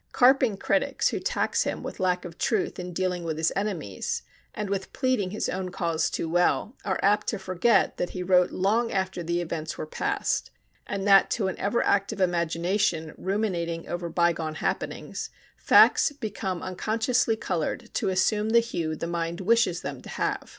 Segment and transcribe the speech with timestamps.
[0.13, 4.67] Carping critics who tax him with lack of truth in dealing with his enemies, and
[4.67, 8.91] with pleading his own cause too well, are apt to forget that he wrote long
[8.91, 10.49] after the events were past,
[10.87, 17.91] and that to an ever active imagination ruminating over bygone happenings, facts become unconsciously colored
[17.93, 20.49] to assume the hue the mind wishes them to have.